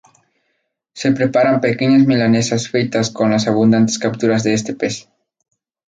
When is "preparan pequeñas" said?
1.11-2.07